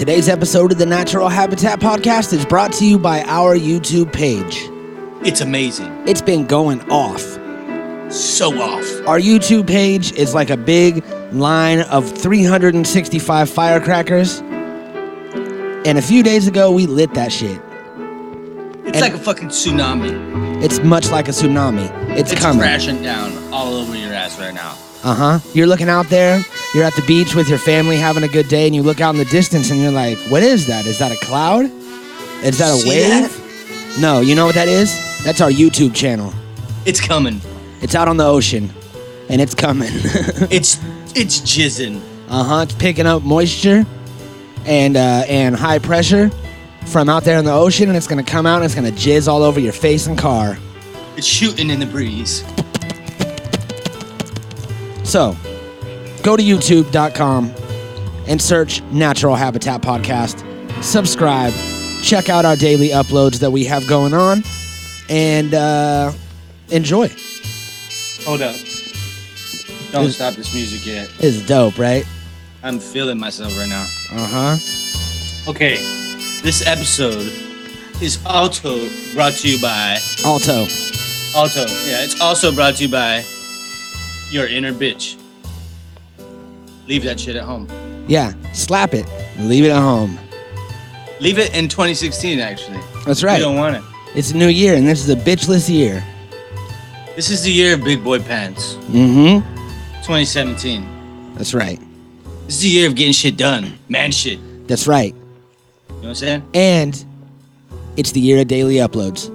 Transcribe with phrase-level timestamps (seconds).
[0.00, 4.56] Today's episode of the Natural Habitat Podcast is brought to you by our YouTube page.
[5.26, 5.92] It's amazing.
[6.08, 7.20] It's been going off.
[8.10, 8.86] So off.
[9.06, 11.04] Our YouTube page is like a big
[11.34, 14.38] line of 365 firecrackers.
[14.40, 17.60] And a few days ago, we lit that shit.
[18.86, 20.64] It's And- like a fucking tsunami.
[20.64, 21.90] It's much like a tsunami.
[22.16, 22.58] It's, It's coming.
[22.60, 24.78] crashing down all over your ass right now.
[25.04, 25.38] Uh huh.
[25.52, 26.42] You're looking out there,
[26.74, 29.14] you're at the beach with your family having a good day, and you look out
[29.14, 30.86] in the distance and you're like, what is that?
[30.86, 31.64] Is that a cloud?
[32.44, 33.98] Is that a See wave?
[34.00, 34.94] No, you know what that is?
[35.24, 36.32] That's our YouTube channel.
[36.86, 37.40] It's coming.
[37.82, 38.70] It's out on the ocean,
[39.28, 39.90] and it's coming.
[40.50, 40.78] It's
[41.14, 42.00] it's jizzing.
[42.28, 42.60] uh huh.
[42.62, 43.84] It's picking up moisture
[44.64, 46.30] and uh, and high pressure
[46.86, 49.28] from out there in the ocean, and it's gonna come out and it's gonna jizz
[49.28, 50.56] all over your face and car.
[51.16, 52.44] It's shooting in the breeze.
[55.04, 55.36] So,
[56.22, 57.52] go to youtube.com
[58.26, 60.44] and search Natural Habitat Podcast.
[60.82, 61.52] Subscribe.
[62.02, 64.42] Check out our daily uploads that we have going on
[65.08, 66.12] and uh,
[66.70, 67.08] enjoy.
[68.24, 68.56] Hold up.
[69.92, 71.10] Don't Is- stop this music yet.
[71.18, 72.06] It's dope, right?
[72.62, 73.82] I'm feeling myself right now.
[74.12, 75.50] Uh huh.
[75.50, 75.76] Okay.
[76.42, 77.32] This episode
[78.02, 80.66] is also brought to you by Alto.
[81.36, 81.60] Alto.
[81.86, 83.24] yeah, it's also brought to you by
[84.30, 85.19] your inner bitch.
[86.90, 87.68] Leave that shit at home.
[88.08, 89.06] Yeah, slap it.
[89.38, 90.18] Leave it at home.
[91.20, 92.80] Leave it in 2016, actually.
[93.06, 93.38] That's right.
[93.38, 93.82] You don't want it.
[94.16, 96.04] It's a new year, and this is a bitchless year.
[97.14, 98.74] This is the year of big boy pants.
[98.90, 99.56] Mm hmm.
[100.02, 101.34] 2017.
[101.36, 101.78] That's right.
[102.46, 103.78] This is the year of getting shit done.
[103.88, 104.40] Man shit.
[104.66, 105.14] That's right.
[105.14, 106.42] You know what I'm saying?
[106.54, 107.04] And
[107.96, 109.30] it's the year of daily uploads.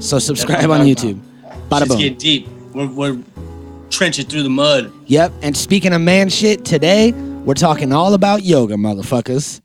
[0.00, 1.20] So subscribe on YouTube.
[1.68, 1.98] Bada boom.
[1.98, 2.46] getting deep.
[2.72, 3.18] We're, we're
[4.00, 4.90] trenching through the mud.
[5.08, 5.30] Yep.
[5.42, 9.60] And speaking of man shit, today we're talking all about yoga, motherfuckers.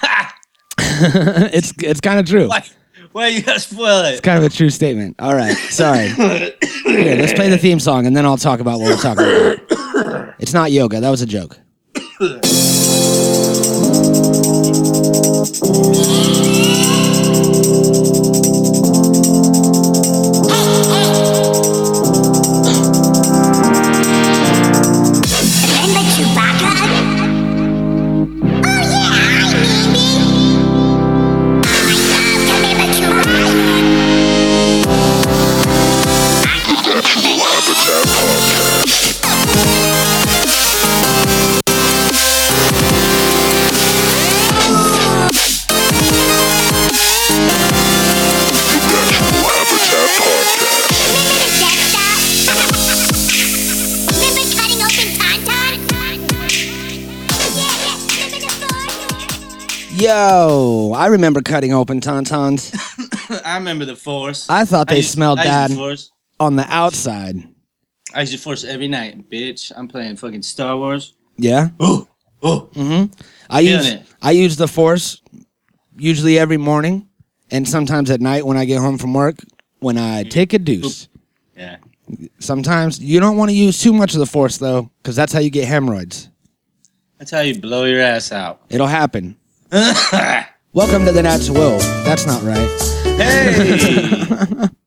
[0.78, 2.46] it's it's kind of true.
[2.46, 2.64] Why?
[3.10, 4.12] Why you gotta spoil it?
[4.12, 5.16] It's kind of a true statement.
[5.18, 5.56] All right.
[5.56, 6.06] Sorry.
[6.10, 10.36] Here, let's play the theme song and then I'll talk about what we're talking about.
[10.38, 11.00] It's not yoga.
[11.00, 11.58] That was a joke.
[61.12, 62.72] remember cutting open tauntauns.
[63.44, 64.48] I remember the force.
[64.50, 66.10] I thought they used- smelled I bad force.
[66.40, 67.36] on the outside.
[68.14, 69.72] I use the force every night, bitch.
[69.74, 71.14] I'm playing fucking Star Wars.
[71.36, 71.68] Yeah.
[71.80, 72.08] Oh,
[72.42, 72.68] oh.
[72.74, 73.12] Mm-hmm.
[73.48, 74.02] I use it.
[74.20, 75.20] I use the force
[75.96, 77.08] usually every morning
[77.52, 79.36] and sometimes at night when I get home from work
[79.78, 81.08] when I take a deuce.
[81.56, 81.76] Yeah.
[82.40, 85.38] Sometimes you don't want to use too much of the force though cuz that's how
[85.38, 86.30] you get hemorrhoids.
[87.18, 88.60] That's how you blow your ass out.
[88.68, 89.36] It'll happen.
[90.74, 91.80] Welcome to the natural world.
[92.04, 92.68] That's not right.
[93.18, 94.68] Hey!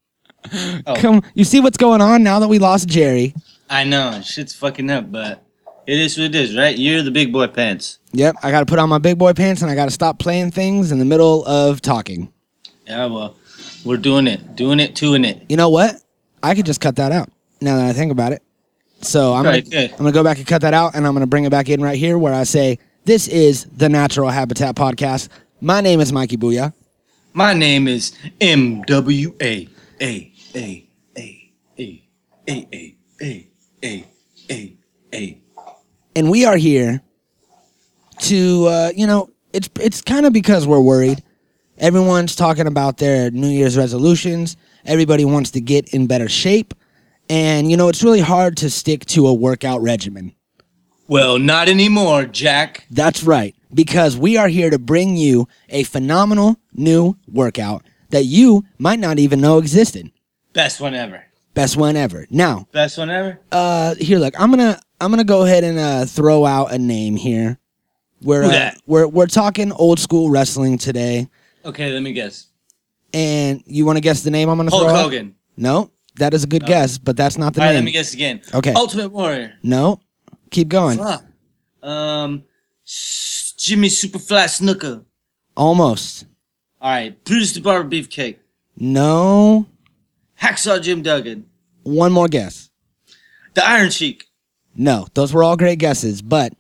[0.88, 0.96] Oh.
[0.96, 3.34] Come you see what's going on now that we lost Jerry?
[3.70, 5.44] I know, shit's fucking up, but
[5.88, 6.78] it is what it is, right?
[6.78, 7.98] You're the big boy pants.
[8.14, 10.20] Yep, I got to put on my big boy pants and I got to stop
[10.20, 12.32] playing things in the middle of talking.
[12.86, 13.36] Yeah, well,
[13.84, 14.56] we're doing it.
[14.56, 15.42] Doing it, doing it.
[15.50, 15.96] You know what?
[16.44, 17.30] I could just cut that out
[17.60, 18.44] now that I think about it.
[19.02, 19.92] So I'm Right, gonna, good.
[19.94, 21.82] I'm gonna go back and cut that out, and I'm gonna bring it back in
[21.82, 25.28] right here where I say this is the Natural Habitat Podcast.
[25.66, 26.74] My name is Mikey Booyah.
[27.34, 29.34] My name is MWA.
[29.42, 29.68] A,
[30.00, 32.08] A, A, A, A,
[32.48, 33.50] A, A,
[33.84, 34.06] A,
[34.52, 34.78] A,
[35.12, 35.42] A.
[36.16, 37.02] and we are here
[38.20, 41.24] to uh, you know it's it's kind of because we're worried
[41.80, 46.76] everyone's talking about their new year's resolutions everybody wants to get in better shape
[47.28, 50.32] and you know it's really hard to stick to a workout regimen
[51.08, 52.86] Well, not anymore, Jack.
[52.92, 58.64] that's right because we are here to bring you a phenomenal new workout that you
[58.80, 60.10] might not even know existed
[60.54, 61.24] Best one ever.
[61.54, 63.40] best one ever now Best one ever?
[63.52, 67.16] uh here look i'm gonna i'm gonna go ahead and uh throw out a name
[67.16, 67.60] here
[68.22, 71.28] we're Who uh, we're we're talking old school wrestling today
[71.66, 72.48] Okay, let me guess.
[73.14, 75.04] and you want to guess the name i'm gonna Hulk throw out?
[75.04, 75.36] Hogan.
[75.58, 76.68] no that is a good No.
[76.70, 78.42] guess but that's not the All right, name let me guess again.
[78.54, 78.72] Okay.
[78.74, 79.54] Ultimate Warrior.
[79.64, 80.00] no
[80.52, 81.26] keep going Fuck.
[81.84, 82.44] Um,
[82.88, 85.04] S- Jimmy Superfly Snuka.
[85.58, 86.26] Almost.
[86.80, 88.38] All right, Brutus the Barber Beefcake.
[88.78, 89.66] No.
[90.40, 91.48] Hacksaw Jim Duggan.
[91.82, 92.70] One more guess.
[93.56, 94.26] The Iron Sheik.
[94.76, 96.54] No, those were all great guesses, but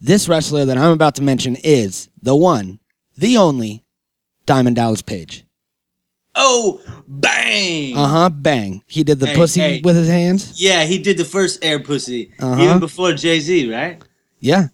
[0.00, 2.78] this wrestler that I'm about to mention is the one,
[3.18, 3.84] the only
[4.46, 5.44] Diamond Dallas Page.
[6.34, 7.98] Oh, bang!
[7.98, 8.30] Uh huh.
[8.30, 8.82] Bang.
[8.86, 9.80] He did the Hey, pussy hey.
[9.84, 10.58] with his hands.
[10.58, 12.62] Yeah, he did the first air pussy Uh-huh.
[12.62, 14.00] even before Jay Z, right?
[14.40, 14.68] Yeah.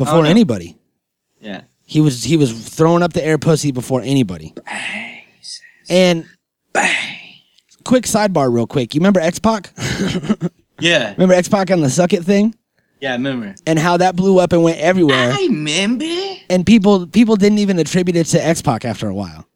[0.00, 0.28] Before Oh, no.
[0.30, 0.76] anybody.
[1.40, 1.62] Yeah.
[1.84, 4.54] He was he was throwing up the air pussy before anybody.
[4.64, 5.22] Bang,
[5.90, 6.24] And
[6.72, 7.34] bang.
[7.84, 8.94] quick sidebar, real quick.
[8.94, 9.72] You remember X Pac?
[10.82, 12.54] Yeah, remember X Pac on the Suck It thing
[13.00, 13.54] yeah, I remember.
[13.66, 15.30] and how that blew up and went everywhere.
[15.30, 16.06] I remember.
[16.48, 19.46] and people people didn't even attribute it to X Pac after a while.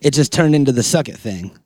[0.00, 1.58] It just turned into the Suck It thing.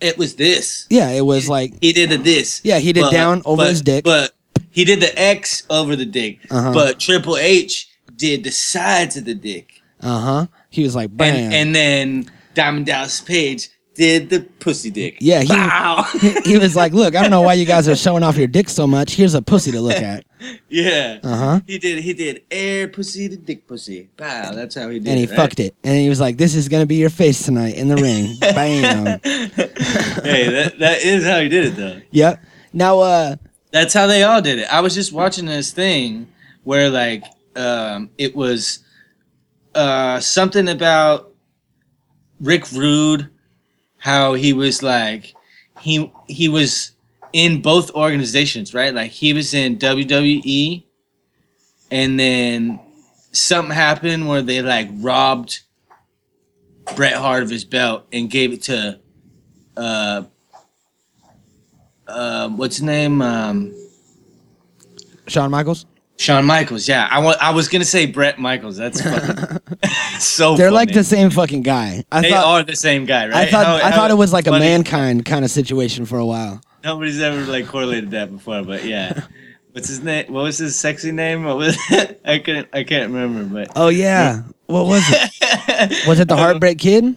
[0.00, 0.86] It was this.
[0.90, 2.60] Yeah, it was like He did a this.
[2.64, 4.04] Yeah, he did down over but- his dick.
[4.04, 4.32] But
[4.74, 6.40] he did the X over the dick.
[6.50, 6.72] Uh-huh.
[6.74, 9.80] But Triple H did the sides of the dick.
[10.00, 10.46] uh huh.
[10.70, 11.34] He was like bam.
[11.34, 15.18] And and then Diamond Dallas Page did the pussy dick.
[15.20, 16.02] Yeah, he- Bow.
[16.44, 18.68] he was like, "Look, I don't know why you guys are showing off your dick
[18.68, 19.14] so much.
[19.14, 20.24] Here's a pussy to look at."
[20.68, 21.20] yeah.
[21.22, 21.60] Uh huh.
[21.66, 24.10] He did he did air pussy to dick pussy.
[24.18, 25.10] Wow, that's how he did it.
[25.10, 25.30] And he it.
[25.30, 25.36] right?
[25.36, 27.96] fucked it, and he was like, "This is gonna be your face tonight in the
[27.96, 29.20] ring." Bam.
[29.22, 32.00] hey, that, that is how he did it though.
[32.10, 32.44] Yep.
[32.72, 33.36] Now, uh,
[33.74, 34.72] That's how they all did it.
[34.72, 36.28] I was just watching this thing
[36.62, 37.24] where like
[37.56, 38.84] um it was
[39.74, 41.32] uh something about
[42.40, 43.30] Rick Rude,
[43.98, 45.34] how he was like
[45.80, 46.92] he he was
[47.32, 48.94] in both organizations, right?
[48.94, 50.84] Like he was in WWE
[51.90, 52.78] and then
[53.32, 55.62] something happened where they like robbed
[56.94, 59.00] Bret Hart of his belt and gave it to
[59.76, 60.22] uh
[62.14, 63.20] um, what's his name?
[63.22, 63.74] Um,
[65.26, 65.86] Shawn Michaels.
[66.16, 66.86] Shawn Michaels.
[66.86, 68.76] Yeah, I wa- I was gonna say Brett Michaels.
[68.76, 69.58] That's fucking
[70.20, 70.56] so.
[70.56, 72.04] They're like the same fucking guy.
[72.12, 72.44] I They thought.
[72.44, 73.48] are the same guy, right?
[73.48, 76.18] I thought How- I how thought it was like a mankind kind of situation for
[76.18, 76.60] a while.
[76.84, 79.22] Nobody's ever like correlated that before, but yeah.
[79.72, 80.32] What's his name?
[80.32, 81.42] What was his sexy name?
[81.44, 81.76] What was
[82.24, 86.06] I couldn't I can't remember, but Oh yeah, what was it?
[86.06, 87.16] Was it the Heartbreak Kid?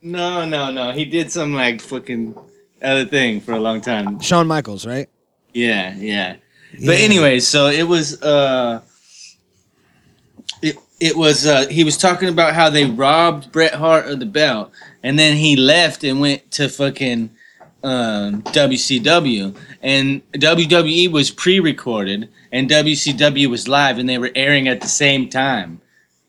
[0.00, 0.92] No, no, no.
[0.92, 2.36] He did some like fucking
[2.82, 4.20] other thing for a long time.
[4.20, 5.08] Shawn Michaels, right?
[5.52, 6.36] Yeah, yeah.
[6.78, 6.86] Yeah.
[6.86, 8.80] But anyway, so it was uh
[10.62, 14.26] it it was uh he was talking about how they robbed Bret Hart of the
[14.26, 14.70] belt
[15.02, 17.30] and then he left and went to fucking
[17.82, 24.80] um WCW and WWE was pre-recorded and WCW was live and they were airing at
[24.80, 25.80] the same time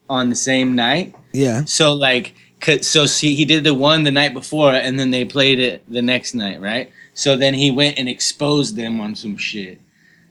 [0.10, 1.16] on the same night.
[1.34, 1.64] Yeah.
[1.66, 2.34] So like,
[2.82, 6.02] so see, he did the one the night before, and then they played it the
[6.02, 6.92] next night, right?
[7.14, 9.80] So then he went and exposed them on some shit,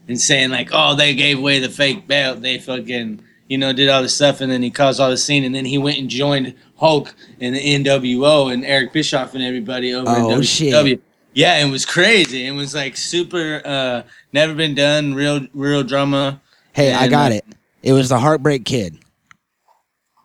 [0.08, 3.88] and saying like, oh, they gave away the fake belt, they fucking, you know, did
[3.88, 6.08] all this stuff, and then he caused all the scene, and then he went and
[6.08, 11.02] joined Hulk and the NWO and Eric Bischoff and everybody over Oh, in shit.
[11.32, 12.46] Yeah, it was crazy.
[12.46, 16.40] It was like super, uh, never been done, real, real drama.
[16.72, 17.44] Hey, I got uh, it.
[17.82, 18.98] It was the Heartbreak Kid.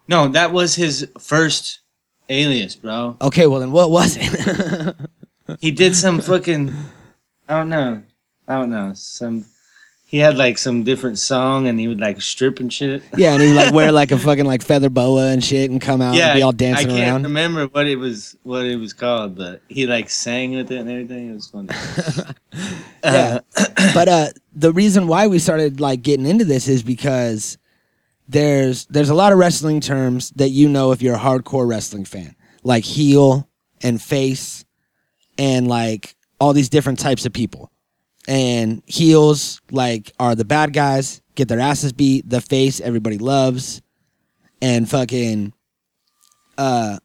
[0.08, 1.80] No, that was his first
[2.30, 3.18] alias, bro.
[3.22, 4.96] Okay, well then what was it?
[5.60, 6.74] He did some fucking
[7.48, 8.02] I don't know.
[8.48, 8.94] I don't know.
[8.96, 9.46] Some
[10.08, 13.04] he had like some different song and he would like strip and shit.
[13.18, 15.82] yeah, and he would like wear like a fucking like feather boa and shit and
[15.82, 16.96] come out yeah, and be all dancing around.
[16.96, 17.24] I can't around.
[17.24, 20.90] remember what it was what it was called, but he like sang with it and
[20.90, 21.30] everything.
[21.30, 21.70] It was funny.
[23.04, 23.40] Yeah.
[23.94, 27.58] but uh the reason why we started like getting into this is because
[28.28, 32.06] there's there's a lot of wrestling terms that you know if you're a hardcore wrestling
[32.06, 32.36] fan.
[32.64, 33.48] Like heel
[33.82, 34.66] and face
[35.38, 37.72] and like all these different types of people.
[38.28, 43.82] And heels like are the bad guys, get their asses beat, the face everybody loves.
[44.62, 45.54] And fucking
[46.58, 46.98] uh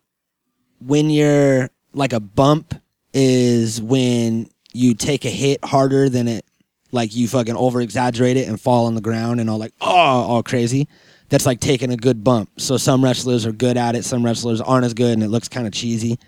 [0.80, 2.74] when you're like a bump
[3.12, 6.44] is when you take a hit harder than it
[6.92, 9.86] like you fucking over exaggerate it and fall on the ground and all like oh
[9.86, 10.88] all crazy
[11.30, 12.50] that's like taking a good bump.
[12.60, 15.49] So some wrestlers are good at it some wrestlers aren't as good and it looks
[15.49, 16.18] kind of cheesy.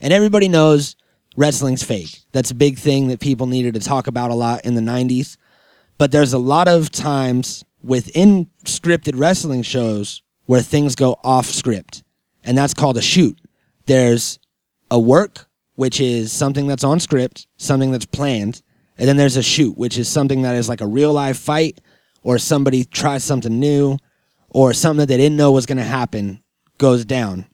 [0.00, 0.96] And everybody knows
[1.36, 2.22] wrestling's fake.
[2.32, 5.36] That's a big thing that people needed to talk about a lot in the 90s
[5.98, 12.04] but there's a lot of times within scripted wrestling shows where things go off script
[12.44, 13.38] and that's called a shoot.
[13.86, 14.38] There's
[14.90, 18.62] a work which is something that's on script something that's planned
[18.96, 21.80] and then there's a shoot which is something that is like a real life fight
[22.22, 23.98] or somebody tries something new
[24.50, 26.42] or something that they didn't know was going to happen
[26.78, 27.46] goes down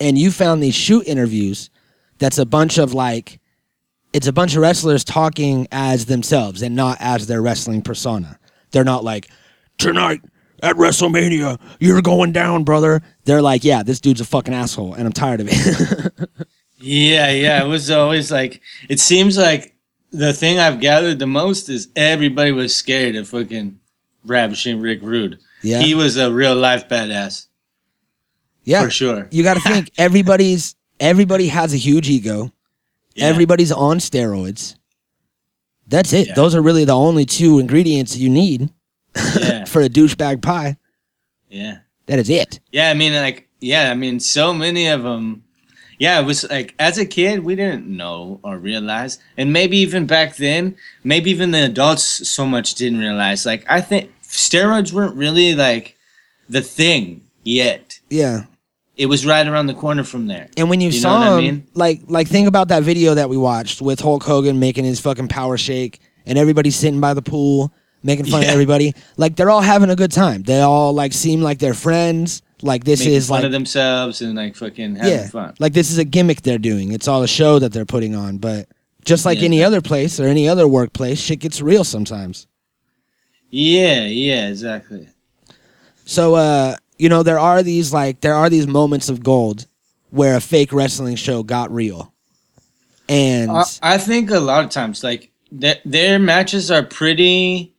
[0.00, 1.70] and you found these shoot interviews
[2.18, 3.40] that's a bunch of like
[4.12, 8.38] it's a bunch of wrestlers talking as themselves and not as their wrestling persona
[8.72, 9.28] they're not like
[9.78, 10.20] tonight
[10.62, 13.02] at WrestleMania, you're going down, brother.
[13.24, 16.30] They're like, yeah, this dude's a fucking asshole, and I'm tired of it.
[16.84, 17.64] Yeah, yeah.
[17.64, 19.74] It was always like it seems like
[20.10, 23.80] the thing I've gathered the most is everybody was scared of fucking
[24.24, 25.38] ravishing Rick Rude.
[25.64, 27.46] Yeah, He was a real life badass
[28.64, 28.82] yeah.
[28.84, 29.28] for sure.
[29.30, 32.52] You got to think everybody's everybody has a huge ego.
[33.14, 33.26] Yeah.
[33.26, 34.76] Everybody's on steroids.
[35.86, 36.28] That's it.
[36.28, 36.34] Yeah.
[36.34, 38.70] Those are really the only two ingredients you need
[39.38, 40.76] yeah, for a douchebag pie.
[41.48, 42.60] yeah, That is it.
[42.72, 42.90] yeah.
[42.90, 43.90] I mean, like, yeah.
[43.90, 45.42] I mean, so many of them.
[45.98, 50.06] Yeah, it was like as a kid we didn't know or realize, and maybe even
[50.06, 53.46] back then, maybe even the adults so much didn't realize.
[53.46, 55.96] Like, I think steroids weren't really like
[56.48, 58.00] the thing yet.
[58.10, 58.44] Yeah.
[58.96, 60.48] It was right around the corner from there.
[60.56, 61.66] And when you, You saw what I mean?
[61.74, 65.28] like, like think about that video that we watched with Hulk Hogan making his fucking
[65.28, 67.72] power shake, and everybody sitting by the pool
[68.04, 68.94] making fun of everybody.
[69.16, 70.42] Like they're all having a good time.
[70.42, 72.42] They all like seem like they're friends.
[72.62, 75.54] Like this making is fun like of themselves and like fucking having yeah, fun.
[75.58, 76.92] like this is a gimmick they're doing.
[76.92, 78.38] It's all a show that they're putting on.
[78.38, 78.68] But
[79.04, 79.46] just like Yeah.
[79.46, 82.46] any other place or any other workplace, shit gets real sometimes.
[83.54, 85.08] Yeah, yeah, exactly.
[86.04, 89.66] So uh, you know, there are these like there are these moments of gold
[90.10, 92.12] where a fake wrestling show got real.
[93.08, 95.30] And I, I think a lot of times, like
[95.60, 97.72] th- their matches are pretty,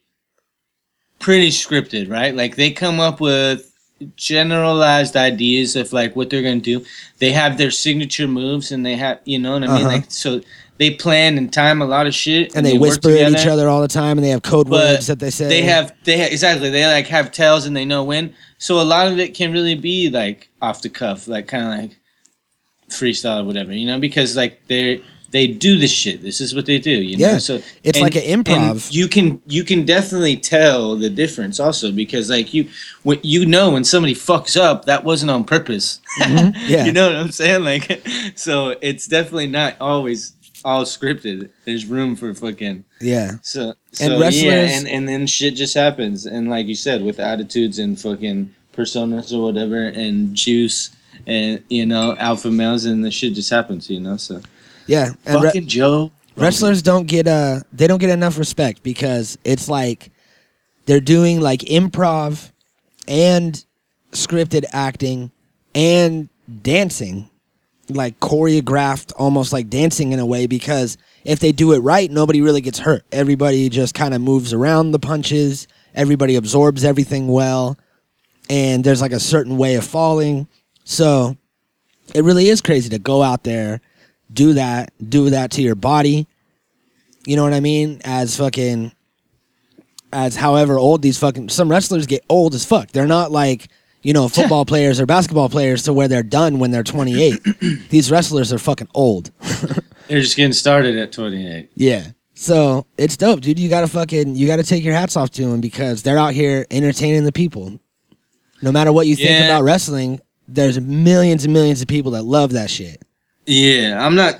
[1.19, 2.33] pretty scripted, right?
[2.33, 3.69] Like they come up with
[4.15, 6.85] generalized ideas of like what they're gonna do.
[7.19, 9.85] They have their signature moves, and they have, you know what I mean?
[9.87, 9.87] Uh-huh.
[9.87, 10.39] Like so,
[10.77, 13.69] they plan and time a lot of shit, and they, work whisper at each other
[13.69, 15.47] all the time, and they have code But words that they say.
[15.47, 18.33] They have they ha- exactly they like have tells and they know when.
[18.57, 21.69] So a lot of it can really be like off the cuff, like kind of
[21.89, 21.97] like
[22.89, 24.97] freestyle or whatever, you know, because like they're
[25.31, 26.21] they do this shit.
[26.21, 27.37] This is what they do, you know.
[27.39, 28.93] So It's like an improv.
[28.93, 32.69] You can you can definitely tell the difference also because like you
[33.03, 35.99] when you know when somebody fucks up that wasn't on purpose.
[36.21, 36.55] Mhm.
[36.69, 36.85] Yeah.
[36.85, 37.65] you know what I'm saying?
[37.65, 40.31] Like so it's definitely not always
[40.65, 41.49] all scripted.
[41.63, 45.75] There's room for fucking yeah, so, And so wrestlers- yeah, and, and then shit just
[45.75, 46.25] happens.
[46.25, 50.89] And like you said, with attitudes and fucking personas or whatever, and juice,
[51.27, 53.89] and you know, alpha males, and the shit just happens.
[53.89, 54.41] You know, so
[54.87, 55.13] yeah.
[55.25, 56.11] And re- fucking Joe.
[56.35, 60.11] wrestlers don't get uh they don't get enough respect because it's like
[60.85, 62.51] they're doing like improv
[63.07, 63.63] and
[64.11, 65.31] scripted acting
[65.73, 66.29] and
[66.61, 67.29] dancing
[67.89, 72.41] like choreographed almost like dancing in a way because if they do it right nobody
[72.41, 73.03] really gets hurt.
[73.11, 75.67] Everybody just kind of moves around the punches.
[75.93, 77.77] Everybody absorbs everything well.
[78.49, 80.47] And there's like a certain way of falling.
[80.83, 81.37] So
[82.13, 83.81] it really is crazy to go out there
[84.31, 86.27] do that do that to your body.
[87.25, 88.01] You know what i mean?
[88.03, 88.91] As fucking
[90.13, 92.91] as however old these fucking some wrestlers get old as fuck.
[92.91, 93.69] They're not like
[94.05, 97.41] you know football players or basketball players to where they're done when they're 28
[97.89, 99.31] these wrestlers are fucking old
[100.07, 101.71] They're just getting started at 28.
[101.75, 105.45] yeah so it's dope dude you gotta fucking you gotta take your hats off to
[105.49, 107.79] them because they're out here entertaining the people
[108.61, 109.45] no matter what you think Yeah.
[109.45, 113.01] about wrestling there's millions and millions of people that love that shit
[113.47, 114.35] Yeah, I'm not.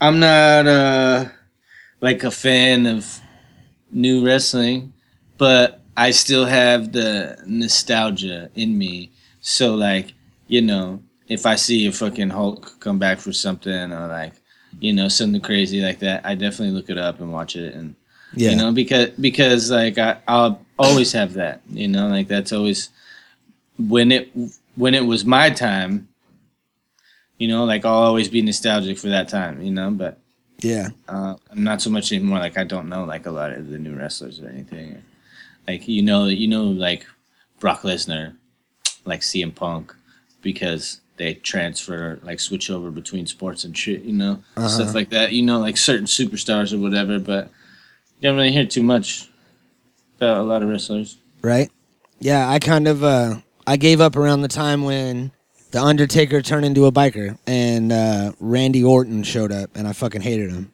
[0.00, 1.24] I'm not uh
[2.00, 3.20] like a fan of
[3.90, 4.92] new wrestling,
[5.38, 9.10] but I still have the nostalgia in me.
[9.40, 10.14] So like,
[10.48, 14.32] you know, if I see a fucking Hulk come back for something or like,
[14.80, 17.74] you know, something crazy like that, I definitely look it up and watch it.
[17.74, 17.94] And
[18.36, 18.50] yeah.
[18.50, 22.90] you know because because like I, i'll always have that you know like that's always
[23.78, 24.30] when it
[24.76, 26.08] when it was my time
[27.38, 30.18] you know like i'll always be nostalgic for that time you know but
[30.58, 30.88] yeah.
[31.08, 32.38] uh, i'm not so much anymore.
[32.38, 35.02] Like i don't know like a lot of the new wrestlers or anything
[35.68, 37.06] like you know you know like
[37.60, 38.34] brock lesnar
[39.04, 39.94] like cm punk
[40.42, 44.68] because they transfer like switch over between sports and shit you know Uh-huh.
[44.68, 47.50] stuff like that you know like certain superstars or whatever but
[48.20, 49.28] you don't really hear too much
[50.18, 51.70] about a lot of wrestlers right?
[52.20, 55.30] Yeah, I kind of uh I gave up around the time when
[55.72, 60.22] the Undertaker turned into a biker and uh Randy Orton showed up and I fucking
[60.22, 60.72] hated him.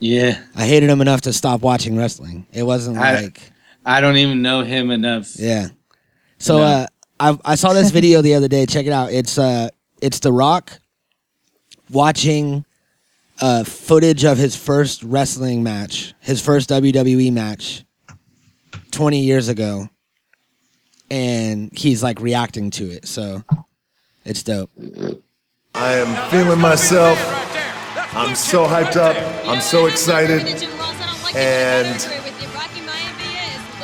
[0.00, 2.46] yeah I hated him enough to stop watching wrestling.
[2.52, 3.55] It wasn't like i
[4.00, 5.68] don't even know him enough yeah.
[6.38, 6.86] So uh
[7.18, 8.66] I I saw this video the other day.
[8.66, 9.12] Check it out.
[9.12, 9.68] It's uh
[10.02, 10.78] it's The Rock
[11.90, 12.64] watching
[13.40, 17.84] uh footage of his first wrestling match, his first WWE match
[18.90, 19.88] 20 years ago.
[21.10, 23.06] And he's like reacting to it.
[23.06, 23.44] So
[24.24, 24.70] it's dope.
[25.74, 27.18] I am feeling myself.
[28.14, 29.16] I'm so hyped up.
[29.46, 30.68] I'm so excited.
[31.36, 32.15] And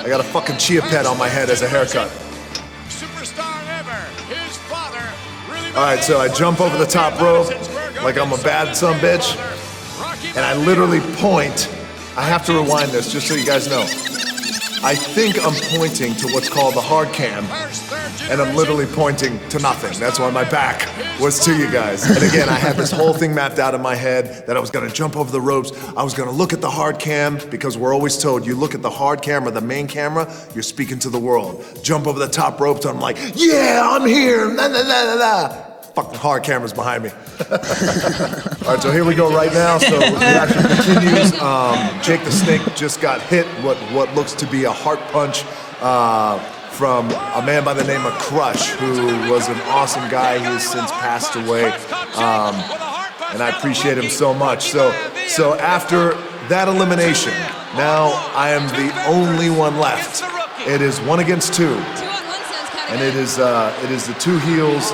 [0.02, 2.08] I got a fucking chia pet on my head as a haircut.
[2.88, 4.34] Superstar ever.
[4.34, 5.00] His father
[5.48, 7.50] really All right, so I jump over the top rope
[8.02, 9.36] like I'm a bad son bitch,
[10.34, 11.68] and I literally point.
[12.16, 13.86] I have to rewind this just so you guys know.
[14.84, 17.44] I think I'm pointing to what's called the hard cam,
[18.28, 19.96] and I'm literally pointing to nothing.
[20.00, 20.88] That's why my back
[21.20, 22.04] was to you guys.
[22.04, 24.72] And again, I had this whole thing mapped out in my head that I was
[24.72, 25.70] gonna jump over the ropes.
[25.96, 28.82] I was gonna look at the hard cam because we're always told you look at
[28.82, 31.64] the hard camera, the main camera, you're speaking to the world.
[31.82, 34.48] Jump over the top ropes, I'm like, yeah, I'm here.
[35.94, 37.10] Fucking hard cameras behind me.
[37.50, 39.76] All right, so here we go right now.
[39.76, 41.38] So the action continues.
[41.38, 45.44] Um, Jake the Snake just got hit what what looks to be a heart punch
[45.82, 46.38] uh,
[46.70, 50.90] from a man by the name of Crush, who was an awesome guy who's since
[50.92, 51.64] passed away,
[52.16, 52.54] um,
[53.30, 54.70] and I appreciate him so much.
[54.70, 54.92] So
[55.28, 56.14] so after
[56.48, 57.32] that elimination,
[57.76, 60.22] now I am the only one left.
[60.66, 61.74] It is one against two,
[62.88, 64.90] and it is uh, it is the two heels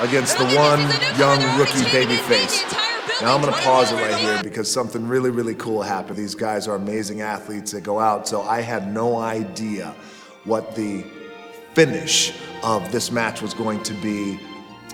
[0.00, 0.80] against the one
[1.18, 2.62] young rookie babyface.
[3.20, 6.16] Now I'm gonna pause it right here because something really, really cool happened.
[6.16, 9.94] These guys are amazing athletes that go out, so I had no idea
[10.44, 11.04] what the
[11.74, 14.40] finish of this match was going to be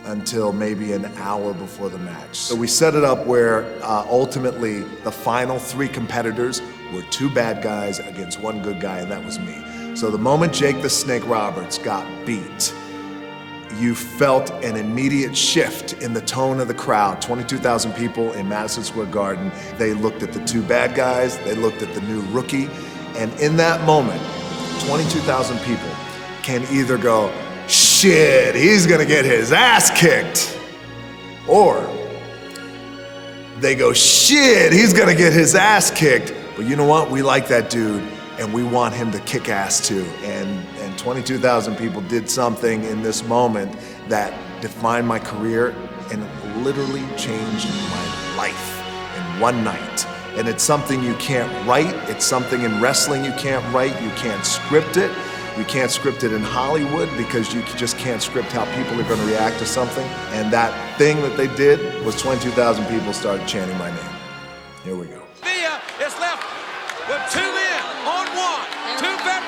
[0.06, 2.36] until maybe an hour before the match.
[2.36, 7.62] So we set it up where uh, ultimately the final three competitors were two bad
[7.62, 9.96] guys against one good guy, and that was me.
[9.96, 12.74] So the moment Jake the Snake Roberts got beat,
[13.74, 17.20] you felt an immediate shift in the tone of the crowd.
[17.20, 19.52] 22,000 people in Madison Square Garden.
[19.76, 22.68] They looked at the two bad guys, they looked at the new rookie,
[23.16, 24.22] and in that moment,
[24.86, 25.90] 22,000 people
[26.42, 27.32] can either go,
[27.66, 30.58] shit, he's gonna get his ass kicked,
[31.48, 31.90] or
[33.58, 37.10] they go, shit, he's gonna get his ass kicked, but you know what?
[37.10, 38.02] We like that dude
[38.38, 40.04] and we want him to kick ass too.
[40.22, 40.64] And,
[41.06, 43.72] 22,000 people did something in this moment
[44.08, 45.72] that defined my career
[46.10, 46.20] and
[46.64, 48.82] literally changed my life
[49.16, 50.04] in one night.
[50.36, 54.44] And it's something you can't write, it's something in wrestling you can't write, you can't
[54.44, 55.12] script it.
[55.56, 59.20] You can't script it in Hollywood because you just can't script how people are going
[59.20, 60.04] to react to something.
[60.32, 64.16] And that thing that they did was 22,000 people started chanting my name.
[64.82, 65.22] Here we go.
[65.42, 66.42] Maivia is left
[67.08, 67.65] with two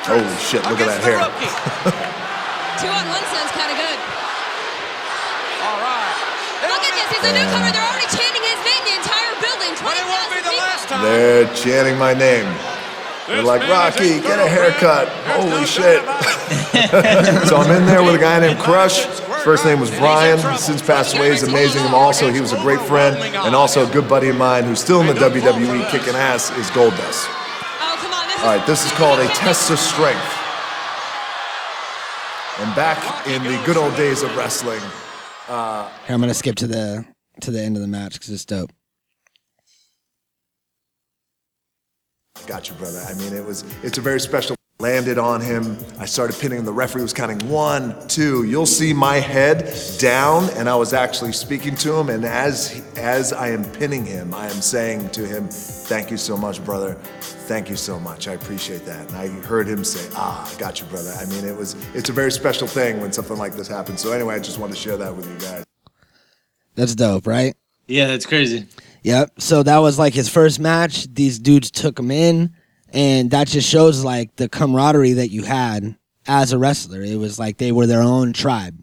[0.09, 1.21] Holy shit, look at that against hair.
[2.81, 3.99] Two on one sounds kind of good.
[5.69, 6.17] All right.
[6.65, 7.09] Look at this.
[7.13, 7.69] He's a newcomer.
[7.71, 8.83] They're already chanting his name.
[8.89, 9.73] The entire building.
[9.85, 10.65] But it won't be the people.
[10.65, 11.03] last time.
[11.03, 12.47] They're chanting my name.
[13.29, 15.09] They're like, Rocky, get a haircut.
[15.37, 16.01] Holy shit.
[17.49, 19.05] so I'm in there with a guy named Crush.
[19.05, 20.39] His first name was Brian.
[20.39, 21.33] He's since passed away.
[21.33, 21.83] He's amazing.
[21.85, 24.81] And also, he was a great friend and also a good buddy of mine who's
[24.81, 27.27] still in the WWE kicking ass is Goldust.
[27.81, 28.28] Oh, come on.
[28.28, 30.23] This All right, this is called a test of strength.
[32.61, 34.81] And back in the good old days of wrestling,
[35.49, 37.05] uh, Here, I'm gonna skip to the
[37.41, 38.71] to the end of the match because it's dope.
[42.47, 43.05] Got you, brother.
[43.09, 44.58] I mean, it was, it's a very special.
[44.81, 45.77] Landed on him.
[45.99, 46.65] I started pinning him.
[46.65, 48.45] The referee was counting one, two.
[48.45, 52.09] You'll see my head down, and I was actually speaking to him.
[52.09, 56.37] And as as I am pinning him, I am saying to him, "Thank you so
[56.37, 56.97] much, brother.
[57.49, 58.29] Thank you so much.
[58.29, 61.45] I appreciate that." And I heard him say, "Ah, I got you, brother." I mean,
[61.45, 64.01] it was it's a very special thing when something like this happens.
[64.01, 65.65] So anyway, I just wanted to share that with you guys.
[66.77, 67.57] That's dope, right?
[67.89, 68.67] Yeah, that's crazy.
[69.03, 69.41] Yep.
[69.41, 71.13] So that was like his first match.
[71.13, 72.55] These dudes took him in,
[72.93, 75.97] and that just shows like the camaraderie that you had
[76.27, 77.03] as a wrestler.
[77.03, 78.83] It was like they were their own tribe.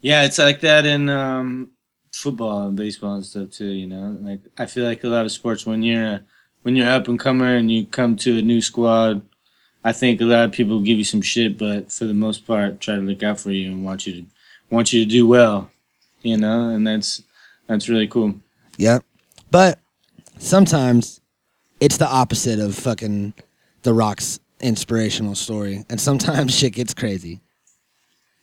[0.00, 1.70] Yeah, it's like that in um,
[2.12, 3.66] football and baseball and stuff too.
[3.66, 6.20] You know, like I feel like a lot of sports when you're
[6.62, 9.22] when you're up and comer and you come to a new squad,
[9.84, 12.80] I think a lot of people give you some shit, but for the most part,
[12.80, 14.26] try to look out for you and want you to
[14.70, 15.70] want you to do well.
[16.22, 17.22] You know, and that's
[17.66, 18.34] that's really cool.
[18.76, 19.00] Yeah,
[19.50, 19.78] But
[20.38, 21.20] sometimes
[21.82, 23.34] it's the opposite of fucking
[23.82, 25.84] The Rock's inspirational story.
[25.90, 27.40] And sometimes shit gets crazy.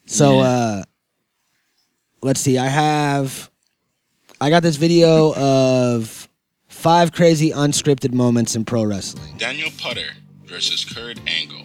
[0.06, 0.46] So Yeah.
[0.48, 0.82] uh
[2.22, 3.50] let's see, I have
[4.40, 6.28] I got this video of
[6.68, 9.36] five crazy unscripted moments in pro wrestling.
[9.38, 10.10] Daniel Puder
[10.44, 11.64] versus Kurt Angle.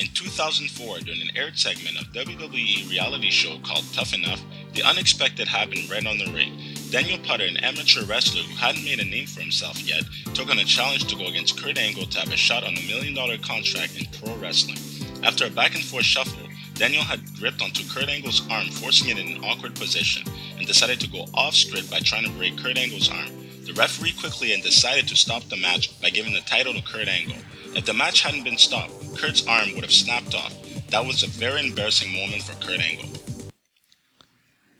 [0.00, 4.40] In 2004, during an aired segment of WWE reality show called Tough Enough,
[4.72, 6.58] the unexpected happened right on the ring.
[6.90, 10.58] Daniel Puder, an amateur wrestler who hadn't made a name for himself yet, took on
[10.58, 13.36] a challenge to go against Kurt Angle to have a shot on a million dollar
[13.36, 14.78] contract in pro wrestling.
[15.22, 19.18] After a back and forth shuffle, Daniel had gripped onto Kurt Angle's arm, forcing it
[19.18, 20.22] in an awkward position,
[20.56, 23.28] and decided to go off script by trying to break Kurt Angle's arm.
[23.66, 27.06] The referee quickly and decided to stop the match by giving the title to Kurt
[27.06, 27.36] Angle.
[27.74, 30.52] If the match hadn't been stopped, Kurt's arm would have snapped off.
[30.90, 33.08] That was a very embarrassing moment for Kurt Angle.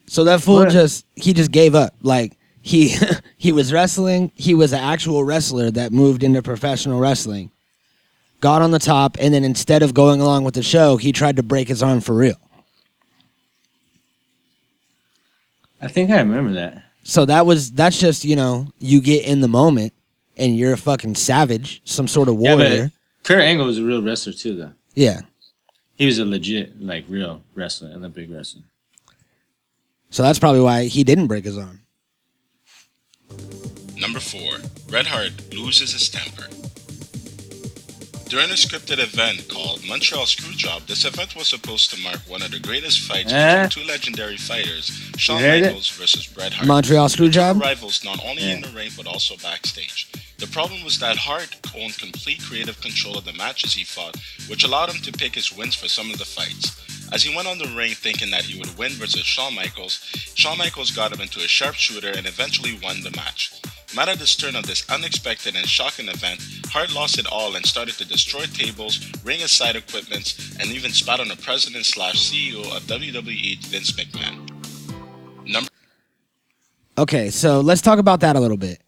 [0.07, 0.71] So that fool What?
[0.71, 1.95] just he just gave up.
[2.03, 2.97] Like he
[3.37, 4.33] he was wrestling.
[4.35, 7.53] He was an actual wrestler that moved into professional wrestling.
[8.41, 11.37] Got on the top, and then instead of going along with the show, he tried
[11.37, 12.37] to break his arm for real.
[15.81, 16.83] I think I remember that.
[17.05, 19.93] So that was that's just you know you get in the moment
[20.41, 22.83] and you're a fucking savage, some sort of Yeah, warrior.
[22.85, 24.73] but Kurt Angle was a real wrestler too, though.
[24.95, 25.21] Yeah.
[25.97, 28.63] He was a legit, like, real wrestler, Olympic wrestler.
[30.11, 31.83] So that's probably why he didn't break his arm.
[33.99, 34.41] Number 4.
[34.89, 36.47] Bret Hart loses his temper.
[38.29, 42.53] During a scripted event called Montreal Screwjob, this event was supposed to mark one of
[42.53, 43.67] the greatest fights Eh?
[43.67, 45.63] between two legendary fighters, Shawn You it?
[45.65, 46.67] Michaels versus Bret Hart.
[46.69, 47.61] Montreal The two Screwjob.
[47.61, 50.07] rivals not only in the ring but also backstage.
[50.41, 54.17] The problem was that Hart owned complete creative control of the matches he fought,
[54.49, 56.81] which allowed him to pick his wins for some of the fights.
[57.13, 60.01] As he went on the ring thinking that he would win versus Shawn Michaels,
[60.35, 63.61] Shawn Michaels got him into a sharpshooter and eventually won the match.
[63.95, 67.67] Mad at the turn of this unexpected and shocking event, Hart lost it all and
[67.67, 72.61] started to destroy tables, ring aside equipments, and even spat on the president slash CEO
[72.75, 74.49] of WWE, Vince McMahon.
[75.47, 75.69] Number
[76.97, 78.81] Okay, so let's talk about that a little bit.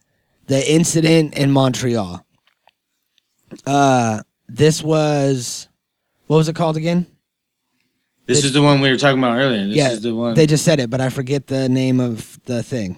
[0.47, 2.25] The incident in Montreal.
[3.67, 5.69] Uh this was
[6.27, 7.07] what was it called again?
[8.27, 9.67] This is the one we were talking about earlier.
[9.67, 10.35] This yeah, is the one.
[10.35, 12.97] they just said it, but I forget the name of the thing.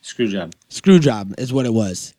[0.00, 0.54] screw job.
[0.68, 2.14] Screw job is what it was.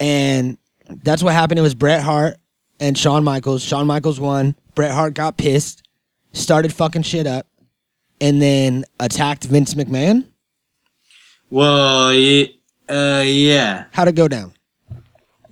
[0.00, 0.56] And
[0.88, 1.58] that's what happened.
[1.58, 2.36] It was Bret Hart
[2.80, 3.62] and Shawn Michaels.
[3.62, 4.56] Shawn Michaels won.
[4.74, 5.86] Bret Hart got pissed,
[6.32, 7.46] started fucking shit up,
[8.20, 10.26] and then attacked Vince McMahon.
[11.50, 12.46] Well, yeah,
[12.90, 14.52] uh, yeah, How'd it go down?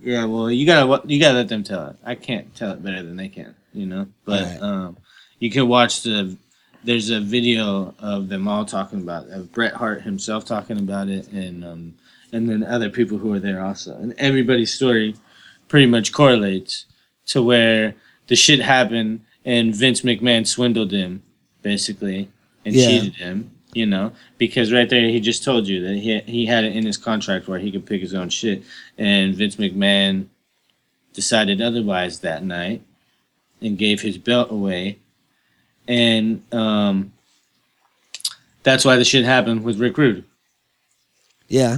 [0.02, 0.24] yeah.
[0.24, 1.96] Well, you gotta you gotta let them tell it.
[2.04, 4.06] I can't tell it better than they can, you know.
[4.24, 4.62] But Alright.
[4.62, 4.96] um,
[5.38, 6.36] you can watch the.
[6.84, 11.08] There's a video of them all talking about it, of Bret Hart himself talking about
[11.08, 11.94] it, and um,
[12.32, 15.16] and then other people who were there also, and everybody's story
[15.68, 16.86] pretty much correlates
[17.26, 17.94] to where
[18.28, 21.22] the shit happened and Vince McMahon swindled him,
[21.62, 22.28] basically,
[22.64, 22.86] and Yeah.
[22.86, 23.50] cheated him.
[23.78, 26.84] You know, because right there he just told you that he he had it in
[26.84, 28.64] his contract where he could pick his own shit,
[28.98, 30.26] and Vince McMahon
[31.12, 32.82] decided otherwise that night
[33.62, 34.98] and gave his belt away,
[35.86, 37.12] and um,
[38.64, 40.24] that's why the shit happened with Rick Rude.
[41.46, 41.76] Yeah.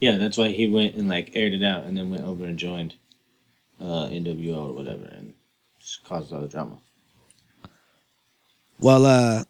[0.00, 2.58] Yeah, that's why he went and like aired it out, and then went over and
[2.58, 2.92] joined
[3.80, 5.32] uh, NWO or whatever, and
[5.80, 6.76] just caused all the drama.
[8.78, 9.44] Well, uh,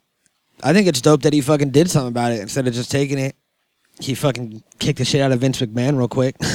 [0.62, 3.18] I think it's dope that he fucking did something about it instead of just taking
[3.18, 3.34] it.
[4.00, 6.36] He fucking kicked the shit out of Vince McMahon real quick.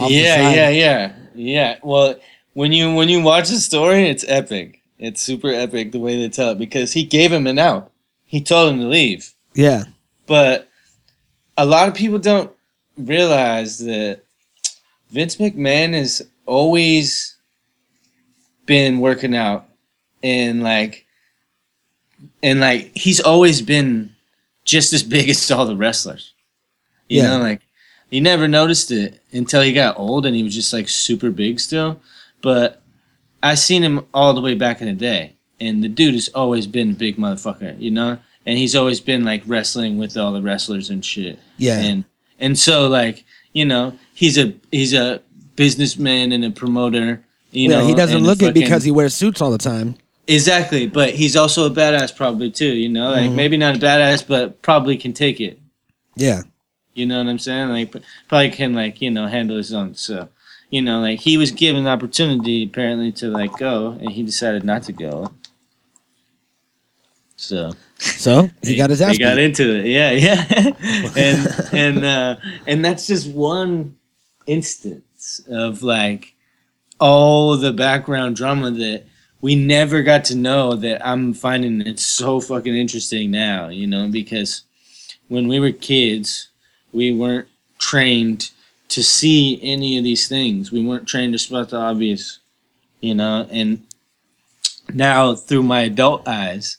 [0.00, 1.78] Yeah, yeah, yeah, yeah.
[1.82, 2.16] Well,
[2.54, 4.80] when you when you watch the story, it's epic.
[4.98, 7.92] It's super epic the way they tell it because he gave him an out.
[8.26, 9.84] He told him to leave, Yeah.
[10.26, 10.68] but
[11.56, 12.50] a lot of people don't
[12.98, 14.22] realize that
[15.10, 17.36] Vince McMahon has always
[18.66, 19.68] been working out
[20.24, 21.03] and like
[22.42, 24.14] and like he's always been
[24.64, 26.32] just as big as all the wrestlers.
[27.08, 27.36] You Yeah.
[27.36, 27.60] know, like
[28.10, 31.60] you never noticed it until he got old and he was just like super big
[31.60, 32.00] still.
[32.42, 32.82] But
[33.42, 35.32] I seen him all the way back in the day.
[35.60, 38.18] And the dude has always been a big motherfucker, you know?
[38.44, 41.38] And he's always been like wrestling with all the wrestlers and shit.
[41.56, 41.78] Yeah.
[41.80, 42.04] And
[42.38, 45.22] and so like, you know, he's a he's a
[45.56, 47.24] businessman and a promoter.
[47.52, 49.96] You yeah, know, he doesn't look it because he wears suits all the time.
[50.26, 53.10] Exactly, but he's also a badass probably too, you know?
[53.10, 53.34] Like Mhm.
[53.34, 55.58] maybe not a badass, but probably can take it.
[56.16, 56.42] Yeah.
[56.94, 57.68] You know what I'm saying?
[57.68, 57.94] Like
[58.28, 59.94] probably can like, you know, handle his own.
[59.96, 60.28] So,
[60.70, 64.64] you know, like he was given the opportunity apparently to like go and he decided
[64.64, 65.30] not to go.
[67.36, 69.86] So So he got his ass he got into it.
[69.86, 70.44] Yeah, yeah.
[71.16, 73.96] and and uh and that's just one
[74.46, 76.34] instance of like
[77.00, 79.04] all the background drama that
[79.44, 84.08] we never got to know that I'm finding it so fucking interesting now, you know,
[84.08, 84.62] because
[85.28, 86.48] when we were kids,
[86.94, 87.46] we weren't
[87.78, 88.52] trained
[88.88, 90.72] to see any of these things.
[90.72, 92.38] We weren't trained to spot the obvious,
[93.02, 93.82] you know, and
[94.94, 96.78] now through my adult eyes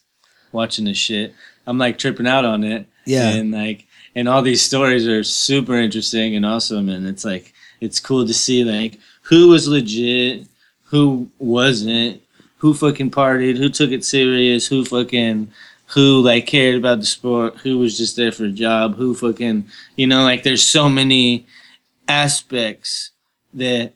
[0.51, 1.35] watching this shit,
[1.67, 2.87] I'm like tripping out on it.
[3.05, 3.29] Yeah.
[3.29, 7.99] And like and all these stories are super interesting and awesome and it's like it's
[7.99, 10.47] cool to see like who was legit,
[10.85, 12.23] who wasn't,
[12.57, 15.51] who fucking partied, who took it serious, who fucking
[15.87, 19.65] who like cared about the sport, who was just there for a job, who fucking
[19.95, 21.45] you know, like there's so many
[22.07, 23.11] aspects
[23.53, 23.93] that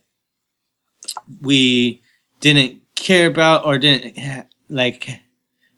[1.42, 2.02] we
[2.40, 5.22] didn't care about or didn't like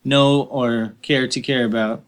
[0.04, 2.04] know or care to care about,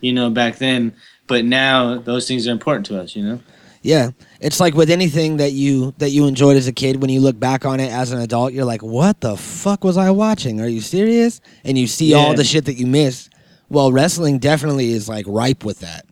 [0.00, 0.94] you know, back then.
[1.26, 3.40] But now those things are important to us, you know.
[3.86, 7.00] Yeah, it's like with anything that you that you enjoyed as a kid.
[7.00, 9.96] When you look back on it as an adult, you're like, "What the fuck was
[9.96, 10.60] I watching?
[10.60, 13.30] Are you serious?" And you see all the shit that you missed.
[13.68, 16.04] Well, wrestling definitely is like ripe with that.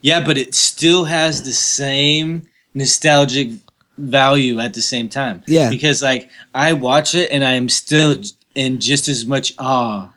[0.00, 3.50] Yeah, but it still has the same nostalgic
[3.98, 5.42] value at the same time.
[5.48, 5.70] Yeah.
[5.70, 8.16] Because like I watch it and I am still
[8.54, 10.11] in just as much awe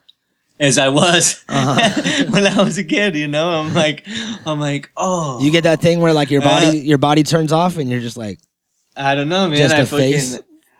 [0.60, 2.24] as I was Uh-huh.
[2.30, 3.50] when I was a kid, you know?
[3.50, 4.06] I'm like
[4.46, 6.72] I'm like, oh You get that thing where like your body Uh.
[6.72, 8.39] your body turns off and you're just like,
[8.96, 9.58] I don't know, man.
[9.58, 10.39] Just I a fucking face?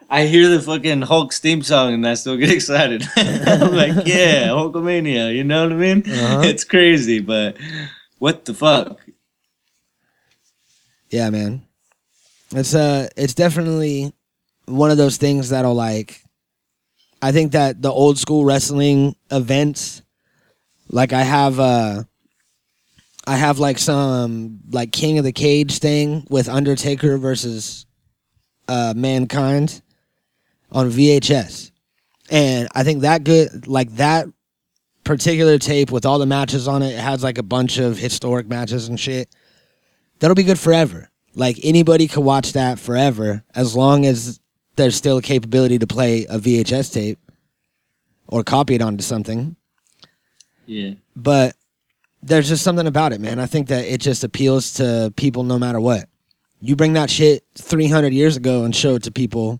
[0.10, 3.04] I hear the fucking Hulk theme song and I still get excited.
[3.18, 6.04] I'm like, yeah, Hulkamania, you know what I mean?
[6.10, 6.42] Uh-huh.
[6.46, 7.58] It's crazy, but
[8.20, 9.00] what the fuck?
[11.10, 11.64] yeah, man.
[12.52, 14.14] It's uh it's definitely
[14.66, 16.24] one of those things that'll like
[17.26, 20.04] I think that the old school wrestling events
[20.88, 22.04] like I have uh
[23.26, 27.88] I have like some like King of the Cage thing with Undertaker versus
[28.68, 29.82] uh Mankind
[30.72, 31.72] on VHS.
[32.30, 34.28] And I think that good like that
[35.04, 38.48] particular tape with all the matches on it, it has like a bunch of historic
[38.48, 39.30] matches and shit.
[40.20, 41.10] That'll be good forever.
[41.34, 44.40] Like anybody could watch that forever as long as
[44.76, 47.20] there's still a capability to play a VHS tape
[48.28, 49.56] or copy it onto something.
[50.66, 50.94] Yeah.
[51.16, 51.56] But
[52.24, 53.40] there's just something about it, man.
[53.40, 56.10] I think that it just appeals to people no matter what.
[56.62, 59.60] You bring that shit 300 years ago and show it to people,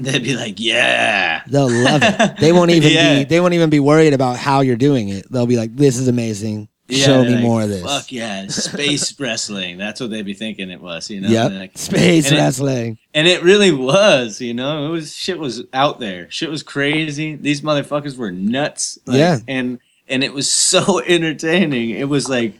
[0.00, 1.42] They'd be like, yeah.
[1.48, 2.36] they'll love it.
[2.38, 3.18] They won't even Yeah.
[3.18, 5.30] be they won't even be worried about how you're doing it.
[5.30, 6.68] They'll be like, "This is amazing.
[6.88, 9.76] Yeah, show me like, more of this." Fuck yeah, space wrestling.
[9.78, 11.28] That's what they'd be thinking it was, you know?
[11.28, 11.52] Yep.
[11.52, 12.98] Like- Space and it- wrestling.
[13.14, 14.86] and it really was, you know.
[14.86, 16.30] It was shit was out there.
[16.30, 17.34] Shit was crazy.
[17.36, 18.98] These motherfuckers were nuts.
[19.06, 19.38] like, Yeah.
[19.46, 21.90] And and it was so entertaining.
[21.90, 22.54] It was like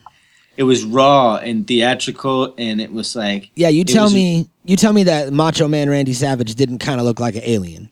[0.57, 4.77] it was raw and theatrical and it was like Yeah, you tell was- me you
[4.77, 7.89] tell me that Macho Man Randy Savage didn't kind of look like an alien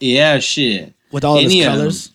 [0.00, 0.94] Yeah, shit.
[1.12, 2.10] with all of Any his of colors.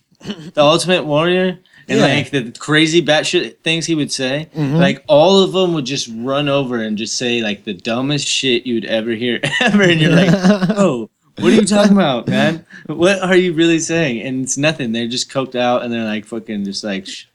[0.52, 2.06] the Ultimate Warrior and Yeah.
[2.06, 4.48] like the crazy batshit things he would say.
[4.56, 4.78] Mhm.
[4.78, 8.66] Like all of them would just run over and just say like the dumbest shit
[8.66, 11.08] you'd ever hear ever, and you're like, oh.
[11.40, 12.66] What are you talking about, man?
[12.86, 14.22] What are you really saying?
[14.22, 14.90] And it's nothing.
[14.90, 17.26] They're just coked out, and they're like fucking just like sh-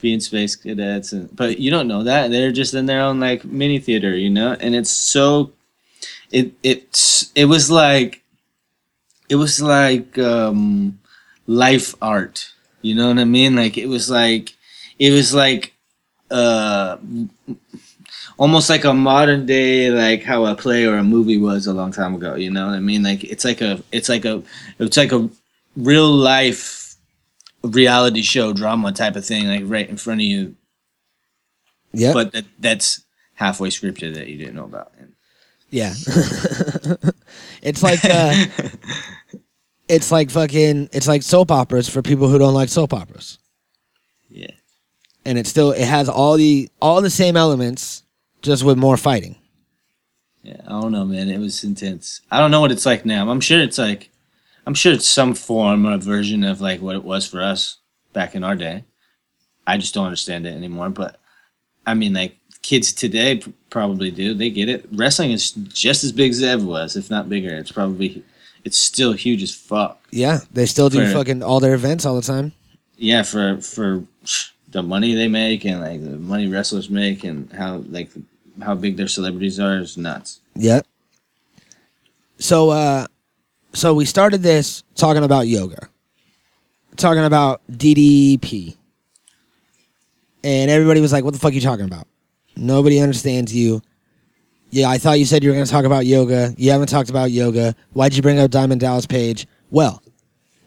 [0.00, 1.12] being space cadets.
[1.12, 4.30] And but you don't know that they're just in their own like mini theater, you
[4.30, 4.56] know.
[4.58, 5.52] And it's so,
[6.32, 8.24] it it's it was like,
[9.28, 10.98] it was like um
[11.46, 12.50] life art.
[12.82, 13.56] You know what I mean?
[13.56, 14.54] Like it was like
[14.98, 15.74] it was like
[16.30, 16.96] uh
[18.38, 21.92] almost like a modern day like how a play or a movie was a long
[21.92, 23.02] time ago, you know what I mean?
[23.02, 24.42] Like it's like a it's like a
[24.78, 25.28] it's like a
[25.76, 26.94] real life
[27.62, 30.54] reality show drama type of thing like right in front of you
[31.92, 32.12] Yeah.
[32.14, 34.92] but that, that's halfway scripted that you didn't know about.
[35.70, 35.92] Yeah.
[37.62, 38.34] it's like uh
[39.90, 43.38] it's like fucking it's like soap operas for people who don't like soap operas.
[44.28, 44.52] Yeah.
[45.24, 48.02] And it still it has all the all the same elements
[48.42, 49.36] just with more fighting.
[50.42, 51.28] Yeah, I don't know, man.
[51.28, 52.22] It was intense.
[52.30, 53.28] I don't know what it's like now.
[53.28, 54.08] I'm sure it's like,
[54.66, 57.78] I'm sure it's some form or version of like what it was for us
[58.14, 58.84] back in our day.
[59.66, 60.88] I just don't understand it anymore.
[60.88, 61.20] But
[61.86, 64.32] I mean, like kids today probably do.
[64.32, 64.86] They get it.
[64.92, 67.54] Wrestling is just as big as it ever was, if not bigger.
[67.54, 68.24] It's probably,
[68.64, 69.98] it's still huge as fuck.
[70.10, 72.52] Yeah, they still do For- fucking all their events all the time.
[72.96, 74.04] Yeah, for for
[74.70, 78.10] the money they make and like the money wrestlers make and how like
[78.62, 80.40] how big their celebrities are is nuts.
[80.54, 80.86] Yep.
[82.38, 83.06] So uh
[83.72, 85.88] so we started this talking about yoga.
[86.96, 88.76] Talking about DDP.
[90.42, 92.06] And everybody was like, What the fuck are you talking about?
[92.56, 93.82] Nobody understands you.
[94.70, 96.54] Yeah, I thought you said you were gonna talk about yoga.
[96.56, 97.74] You haven't talked about yoga.
[97.92, 99.46] Why'd you bring up Diamond Dallas Page?
[99.70, 100.02] Well,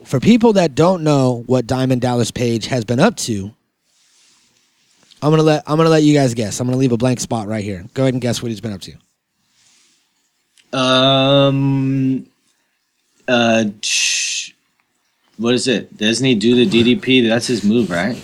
[0.04, 3.52] for people that don't know what Diamond Dallas Page has been up to,
[5.22, 6.60] I'm gonna let I'm gonna let you guys guess.
[6.60, 7.86] I'm gonna leave a blank spot right here.
[7.94, 10.78] Go ahead and guess what he's been up to.
[10.78, 12.28] Um.
[13.28, 13.66] Uh.
[15.38, 15.98] What is it?
[15.98, 17.28] Doesn't he do the DDP?
[17.28, 18.18] That's his move, right?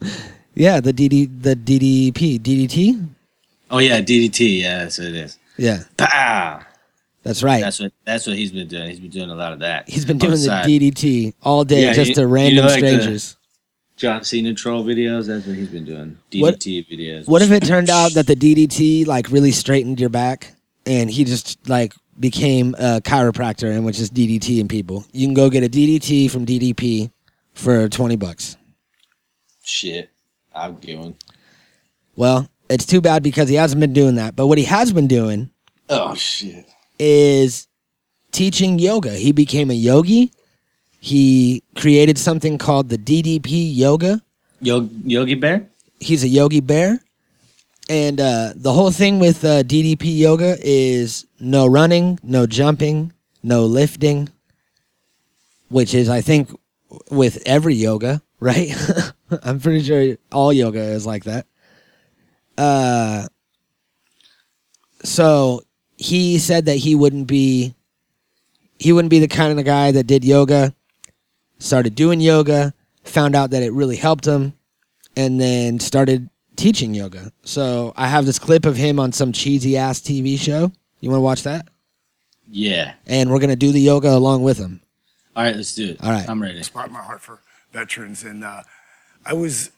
[0.56, 3.08] Yeah, the DD the DDP DDT.
[3.74, 4.60] Oh yeah, DDT.
[4.62, 5.36] Yeah, that's what it is.
[5.56, 6.60] Yeah, Pow!
[7.24, 7.60] that's right.
[7.60, 7.92] That's what.
[8.04, 8.88] That's what he's been doing.
[8.88, 9.88] He's been doing a lot of that.
[9.88, 10.66] He's been doing the side.
[10.66, 13.36] DDT all day Yeah, just you- to you random know, like strangers.
[13.96, 15.26] John Cena troll videos.
[15.26, 16.18] That's what he's been doing.
[16.30, 17.26] DDT What- videos.
[17.26, 20.54] What if it turned out that the DDT like really straightened your back
[20.86, 25.04] and he just like became a chiropractor and was just DDTing people.
[25.12, 27.10] You can go get a DDT from DDP
[27.54, 28.56] for twenty bucks.
[29.64, 30.10] Shit.
[30.54, 31.16] I'm going.
[32.16, 34.36] Well, it's too bad because he hasn't been doing that.
[34.36, 35.50] But what he has been doing
[35.88, 36.66] Oh shit.
[36.98, 37.68] is
[38.32, 39.10] teaching yoga.
[39.12, 40.32] He became a yogi.
[41.00, 44.22] He created something called the DDP yoga.
[44.60, 45.68] Yo- Yogi Bear?
[46.00, 47.00] He's a yogi bear.
[47.88, 53.66] And uh, the whole thing with uh, DDP yoga is no running, no jumping, no
[53.66, 54.30] lifting,
[55.68, 56.50] which is, I think,
[57.10, 58.74] with every yoga, right?
[59.42, 61.46] I'm pretty sure all yoga is like that.
[62.58, 63.26] Uh,
[65.02, 65.62] so
[65.96, 67.74] he said that he wouldn't be
[68.78, 70.74] he wouldn't be the kind of guy that did yoga
[71.58, 74.52] started doing yoga found out that it really helped him
[75.16, 79.76] and then started teaching yoga so i have this clip of him on some cheesy
[79.76, 81.68] ass tv show you want to watch that
[82.48, 82.94] Yeah.
[83.06, 84.80] and we're gonna do the yoga along with him
[85.36, 86.02] All right, let's do it.
[86.02, 86.28] All right.
[86.28, 86.62] I'm ready.
[86.62, 87.40] spot in my heart for
[87.72, 88.22] veterans.
[88.22, 88.62] And uh,
[89.26, 89.70] I was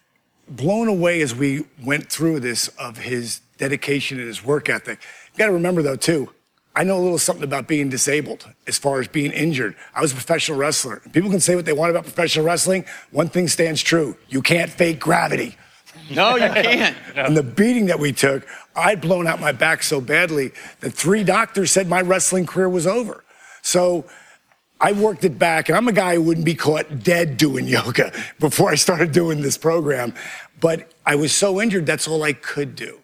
[0.49, 5.01] blown away as we went through this of his dedication and his work ethic.
[5.33, 6.31] You got to remember, though, too,
[6.75, 9.75] I know a little something about being disabled as far as being injured.
[9.95, 11.01] I was a professional wrestler.
[11.13, 12.85] People can say what they want about professional wrestling.
[13.11, 15.57] One thing stands true you can't fake gravity.
[16.11, 16.97] No, you can't.
[17.17, 21.25] And the beating that we took, I'd blown out my back so badly that three
[21.25, 23.25] doctors said my wrestling career was over.
[23.63, 24.05] So
[24.81, 28.13] I worked it back, and I'm a guy who wouldn't be caught dead doing yoga
[28.39, 30.15] before I started doing this program.
[30.61, 33.01] But I was so injured, that's all I could do.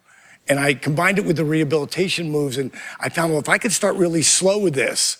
[0.49, 3.73] And I combined it with the rehabilitation moves, and I found, well, if I could
[3.73, 5.19] start really slow with this,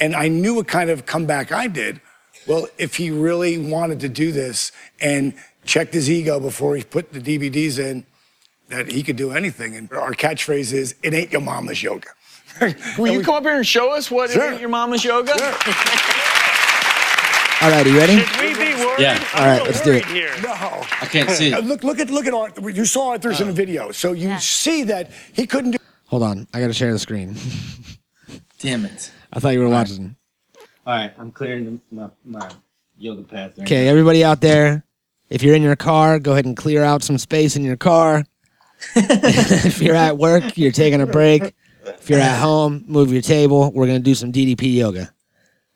[0.00, 2.00] and I knew what kind of comeback I did,
[2.46, 5.34] well, if he really wanted to do this and
[5.64, 8.04] checked his ego before he put the DVDs in,
[8.68, 9.76] that he could do anything.
[9.76, 12.08] And our catchphrase is, it ain't your mama's yoga.
[12.98, 14.52] Will you come up here and show us what Sure.
[14.52, 15.32] is your mama's yoga?
[17.62, 19.00] all right you ready Should we be worried?
[19.00, 19.24] Yeah.
[19.34, 20.04] All right, let's do it.
[20.06, 20.30] Here.
[20.42, 20.50] No.
[20.52, 21.52] I can't see.
[21.54, 22.68] Uh, Look, look at look at Arthur.
[22.70, 25.78] You saw Arthur's in the video, so you see that he couldn't do.
[26.06, 27.34] hold on i gotta share the screen
[28.58, 29.10] Damn it.
[29.32, 30.14] i thought you were watching
[30.86, 32.48] All right, I'm clearing my, my
[32.98, 33.56] yoga path.
[33.56, 34.84] Right okay everybody out there
[35.30, 38.24] if you're in your car go ahead and clear out some space in your car
[38.96, 43.70] if you're at work you're taking a break if you're at home move your table
[43.72, 45.12] we're gonna do some ddp yoga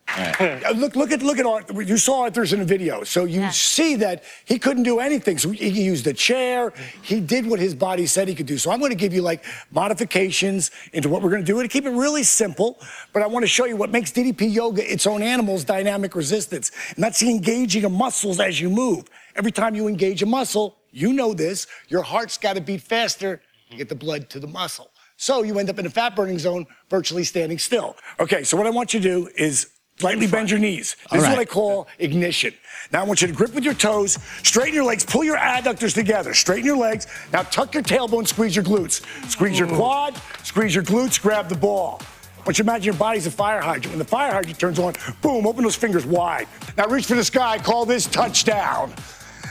[0.09, 1.83] Uh, Look, look at look at Arthur.
[1.83, 5.37] You saw Arthur's in the video, so you see that he couldn't do anything.
[5.37, 6.73] So he used a chair.
[7.03, 8.57] He did what his body said he could do.
[8.57, 11.69] So I'm going to give you like modifications into what we're going to do and
[11.69, 12.79] keep it really simple.
[13.13, 16.71] But I want to show you what makes DDP yoga its own animal's dynamic resistance,
[16.95, 19.05] and that's the engaging of muscles as you move.
[19.35, 21.67] Every time you engage a muscle, you know this.
[21.89, 24.89] Your heart's got to beat faster to get the blood to the muscle.
[25.17, 27.97] So you end up in a fat burning zone, virtually standing still.
[28.21, 30.95] Okay, so what I want you to do is Slightly bend your knees.
[30.95, 31.49] This All is what right.
[31.49, 32.53] I call ignition.
[32.93, 35.95] Now I want you to grip with your toes, straighten your legs, pull your adductors
[35.95, 37.07] together, straighten your legs.
[37.33, 39.03] Now tuck your tailbone, squeeze your glutes.
[39.31, 42.03] Squeeze your quad, squeeze your glutes, grab the ball.
[42.03, 43.89] I want you to imagine your body's a fire hydrant.
[43.89, 46.47] When the fire hydrant turns on, boom, open those fingers wide.
[46.77, 48.93] Now reach for the sky, call this touchdown.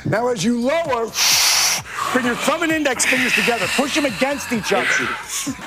[0.06, 1.10] Now as you lower,
[2.15, 4.88] bring your thumb and index fingers together, push them against each other.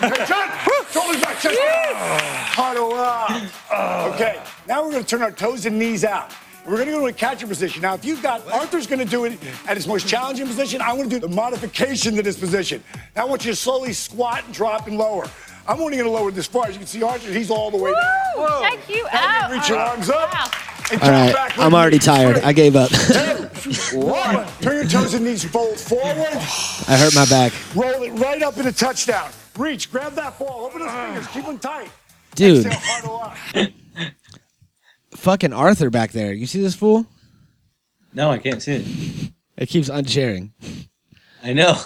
[0.03, 0.49] Okay, John,
[0.91, 3.53] shoulders back, chest Huddle oh, up.
[3.71, 4.13] Oh.
[4.15, 6.33] Okay, now we're gonna turn our toes and knees out.
[6.65, 7.83] We're gonna go to a catcher position.
[7.83, 10.81] Now, if you've got, Arthur's gonna do it at his most challenging position.
[10.81, 12.83] I wanna do the modification to this position.
[13.15, 15.27] Now I want you to slowly squat and drop and lower.
[15.67, 16.69] I'm only gonna lower this far.
[16.69, 18.63] As you can see, Arthur, he's all the way down.
[18.63, 19.51] Check you Now out.
[19.51, 20.33] you reach your arms up.
[20.33, 20.78] Wow.
[20.93, 22.47] And all drop right back with i'm already tired straight.
[22.49, 24.47] i gave up Two, one.
[24.61, 26.07] Turn your toes and knees fold forward.
[26.89, 29.31] i hurt my back Roll it right up in a touchdown.
[29.57, 31.91] Reach, grab that ball, open those fingers, keep them tight.
[32.35, 33.73] dude Exhale, huddle up.
[35.17, 37.05] fucking arthur back there you see this fool
[38.15, 39.33] No, I can't see it.
[39.57, 40.53] it keeps unsharing
[41.43, 41.77] I know.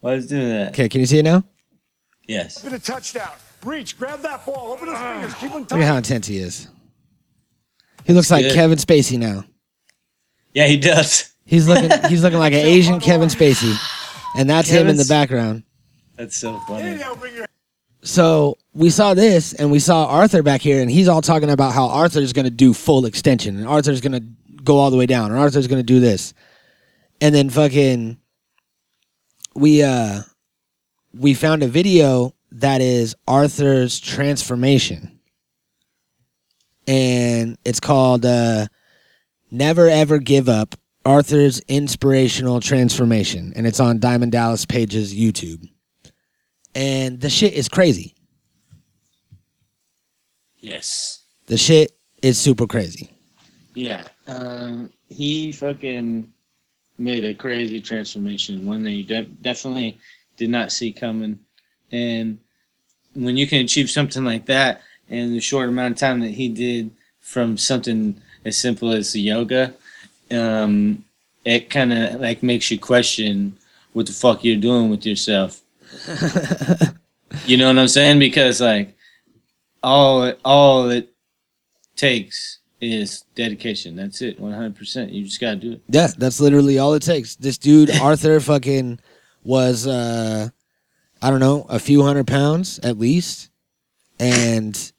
[0.00, 0.68] Why is it doing that?
[0.70, 1.44] okay can you see it now
[2.26, 2.62] Yes.
[2.62, 3.32] Been a touchdown.
[3.62, 5.96] Reach, grab that ball, open those fingers, keep them Look at how tight.
[5.98, 6.68] intense he is.
[8.04, 8.54] He looks like good.
[8.54, 9.44] Kevin Spacey now.
[10.52, 11.32] Yeah, he does.
[11.44, 13.76] He's looking he's looking like an Asian Kevin Spacey.
[14.36, 15.62] And that's him in the background.
[16.16, 16.92] That's so funny.
[16.92, 17.46] Inhale, bring your
[18.02, 21.72] So we saw this and we saw Arthur back here and he's all talking about
[21.72, 24.20] how Arthur's gonna do full extension and Arthur's gonna
[24.62, 26.34] go all the way down and Arthur's gonna do this.
[27.20, 28.18] And then fucking
[29.54, 30.22] we uh
[31.12, 35.13] we found a video that is Arthur's transformation.
[36.86, 38.66] And it's called uh
[39.50, 40.74] Never Ever Give Up
[41.04, 43.52] Arthur's Inspirational Transformation.
[43.56, 45.68] And it's on Diamond Dallas Page's YouTube.
[46.74, 48.14] And the shit is crazy.
[50.58, 51.22] Yes.
[51.46, 53.10] The shit is super crazy.
[53.74, 54.04] Yeah.
[54.26, 56.32] Um, he fucking
[56.96, 59.98] made a crazy transformation, one that you de- definitely
[60.36, 61.38] did not see coming.
[61.92, 62.38] And
[63.14, 66.48] when you can achieve something like that in the short amount of time that he
[66.48, 66.90] did
[67.20, 69.74] from something as simple as yoga,
[70.30, 71.04] um,
[71.44, 73.56] it kind of like makes you question
[73.92, 75.62] what the fuck you're doing with yourself.
[77.46, 78.18] you know what I'm saying?
[78.18, 78.96] Because like
[79.82, 81.12] all all it
[81.96, 83.96] takes is dedication.
[83.96, 85.12] That's it, 100%.
[85.12, 85.82] You just gotta do it.
[85.88, 87.36] Yeah, that's literally all it takes.
[87.36, 89.00] This dude Arthur fucking
[89.42, 90.48] was uh
[91.22, 93.50] I don't know, a few hundred pounds at least
[94.18, 94.92] and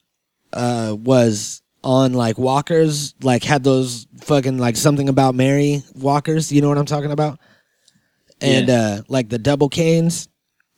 [0.56, 6.62] uh was on like walkers, like had those fucking like something about Mary walkers, you
[6.62, 7.40] know what I'm talking about?
[8.42, 10.28] And uh like the double canes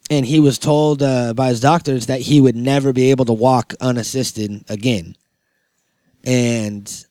[0.09, 3.33] and he was told uh, by his doctors that he would never be able to
[3.33, 5.15] walk unassisted again.
[6.23, 7.05] And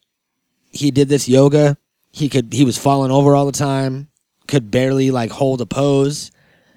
[0.70, 1.76] he did this yoga.
[2.12, 4.08] He could he was falling over all the time,
[4.48, 6.30] could barely like hold a pose.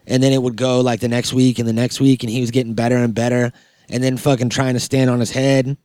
[0.06, 2.42] And then it would go like the next week and the next week and he
[2.42, 3.54] was getting better and better
[3.90, 5.78] and then fucking trying to stand on his head and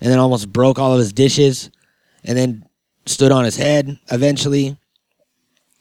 [0.00, 1.70] then almost broke all of his dishes
[2.24, 2.64] and then
[3.06, 4.76] stood on his head eventually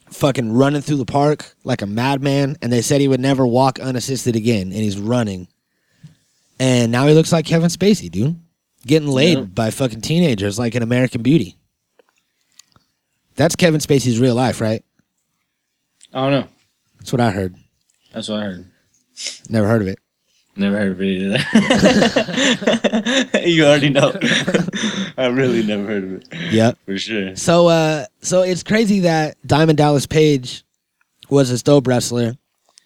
[0.10, 3.80] fucking running through the park like a madman and they said he would never walk
[3.80, 5.48] unassisted again and he's running
[6.60, 8.40] and now he looks like kevin spacey dude
[8.86, 9.44] getting laid Yeah.
[9.46, 11.58] by fucking teenagers like an american beauty
[13.36, 14.84] that's kevin spacey's real life right
[16.14, 16.48] I don't know.
[17.00, 17.56] that's what i heard
[18.14, 18.72] That's what I heard.
[19.50, 19.98] never heard of it
[20.56, 21.40] Never heard of it either.
[23.48, 24.12] you already know.
[25.18, 26.28] I really never heard of it.
[26.52, 27.36] yep For sure.
[27.36, 30.64] so uh so it's crazy that diamond dallas page
[31.30, 32.36] was a dope wrestler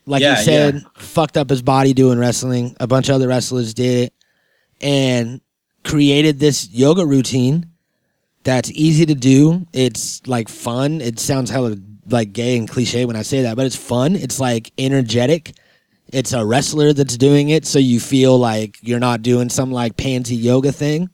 [0.05, 0.82] like Yeah, you said yeah.
[0.95, 4.13] fucked up his body doing wrestling a bunch of other wrestlers did it
[4.82, 5.41] and
[5.84, 7.65] created this yoga routine
[8.43, 9.65] that's easy to do.
[9.74, 11.01] It's like fun.
[11.01, 11.76] It sounds hella
[12.09, 14.15] like gay and cliche when I say that, but it's fun.
[14.15, 15.53] It's like energetic.
[16.14, 19.97] It's a wrestler that's doing it, so you feel like you're not doing some like
[19.97, 21.10] pansy yoga thing.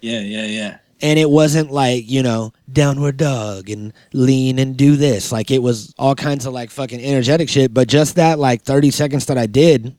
[0.00, 0.78] Yeah, yeah, yeah.
[1.00, 5.32] And it wasn't like, you know, downward dog and lean and do this.
[5.32, 7.74] Like it was all kinds of like fucking energetic shit.
[7.74, 9.96] But just that like 30 seconds that I did,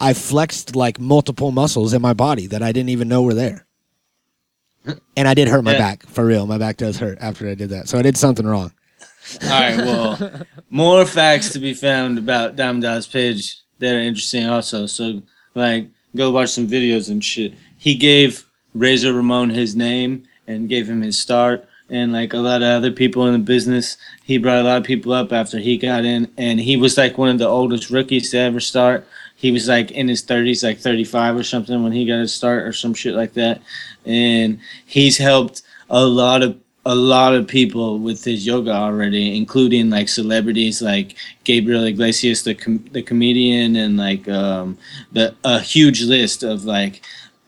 [0.00, 3.66] I flexed like multiple muscles in my body that I didn't even know were there.
[5.16, 5.78] And I did hurt my Yeah.
[5.78, 6.46] back for real.
[6.46, 7.88] My back does hurt after I did that.
[7.88, 8.72] So I did something wrong.
[9.42, 14.46] All right, well, more facts to be found about Diamond Dallas Page that are interesting
[14.46, 14.86] also.
[14.86, 15.22] So,
[15.54, 17.54] like, go watch some videos and shit.
[17.76, 21.66] He gave Razor Ramon his name and gave him his start.
[21.88, 24.84] And like a lot of other people in the business, he brought a lot of
[24.84, 26.30] people up after he got in.
[26.38, 29.06] And he was like one of the oldest rookies to ever start.
[29.34, 32.64] He was like in his 30s, like 35 or something when he got his start
[32.64, 33.60] or some shit like that.
[34.04, 39.90] And he's helped a lot of a lot of people with his yoga already, including
[39.90, 41.14] like celebrities like
[41.44, 44.78] Gabriel Iglesias, the com- the comedian, and like um,
[45.12, 47.02] the a huge list of like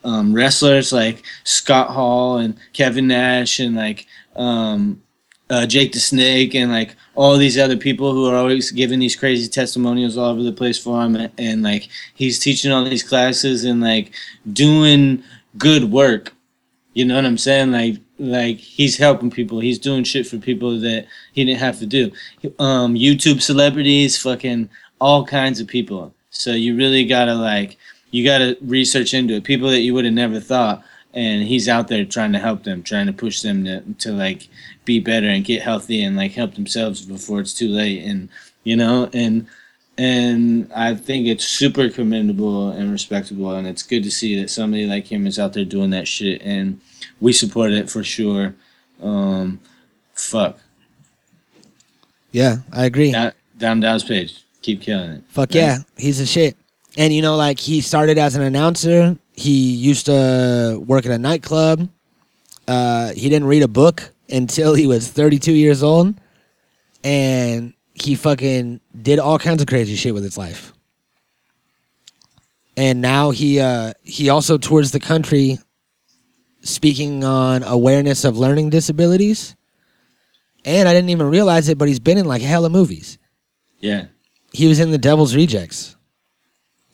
[0.04, 4.06] um, wrestlers like Scott Hall and Kevin Nash and like
[4.36, 5.02] um,
[5.48, 9.16] uh, Jake the Snake and like all these other people who are always giving these
[9.16, 13.02] crazy testimonials all over the place for him, and, and like he's teaching all these
[13.02, 14.12] classes and like
[14.52, 15.22] doing
[15.56, 16.34] good work.
[16.94, 17.72] You know what I'm saying?
[17.72, 19.58] Like like he's helping people.
[19.58, 22.12] He's doing shit for people that he didn't have to do.
[22.58, 24.70] Um, YouTube celebrities, fucking
[25.00, 26.14] all kinds of people.
[26.30, 27.76] So you really gotta like
[28.12, 29.44] you gotta research into it.
[29.44, 32.82] People that you would have never thought, and he's out there trying to help them,
[32.82, 34.48] trying to push them to to like
[34.84, 38.04] be better and get healthy and like help themselves before it's too late.
[38.04, 38.28] And
[38.62, 39.46] you know and
[39.98, 44.86] and I think it's super commendable and respectable, and it's good to see that somebody
[44.86, 46.80] like him is out there doing that shit, and
[47.22, 48.54] we support it for sure.
[49.00, 49.60] Um,
[50.14, 50.58] fuck,
[52.32, 53.12] Yeah, I agree.
[53.12, 55.22] down, down Dallas Page, keep killing it.
[55.28, 56.56] Fuck yeah, he's a shit.
[56.98, 59.16] And you know, like he started as an announcer.
[59.34, 61.88] He used to work at a nightclub.
[62.68, 66.14] Uh, he didn't read a book until he was 32 years old,
[67.02, 70.72] and he fucking did all kinds of crazy shit with his life.
[72.76, 75.58] And now he uh, he also tours the country,
[76.62, 79.56] speaking on awareness of learning disabilities.
[80.64, 83.18] And I didn't even realize it, but he's been in like hella movies.
[83.80, 84.06] Yeah,
[84.52, 85.96] He was in The Devil's Rejects.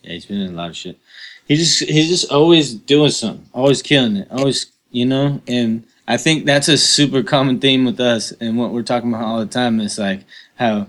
[0.02, 0.98] yeah, he's been in a lot of shit.
[1.46, 5.40] He just he's just always doing something, always killing it, always you know.
[5.46, 9.24] And I think that's a super common theme with us, and what we're talking about
[9.24, 10.24] all the time is like
[10.56, 10.86] how